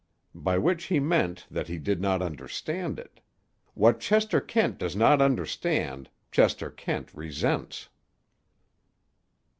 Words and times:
By 0.33 0.57
which 0.57 0.85
he 0.85 0.99
meant 0.99 1.45
that 1.51 1.67
he 1.67 1.77
did 1.77 2.01
not 2.01 2.23
understand 2.23 2.97
it. 2.97 3.19
What 3.75 3.99
Chester 3.99 4.41
Kent 4.41 4.79
does 4.79 4.95
not 4.95 5.21
understand, 5.21 6.09
Chester 6.31 6.71
Kent 6.71 7.13
resents. 7.13 7.87